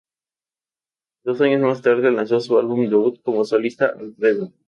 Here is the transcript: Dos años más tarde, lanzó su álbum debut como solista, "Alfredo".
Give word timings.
Dos 1.23 1.39
años 1.41 1.61
más 1.61 1.83
tarde, 1.83 2.09
lanzó 2.09 2.39
su 2.39 2.57
álbum 2.57 2.89
debut 2.89 3.21
como 3.21 3.45
solista, 3.45 3.93
"Alfredo". 3.95 4.51